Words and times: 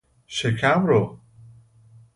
شکم 0.27 0.85
رو 0.85 1.19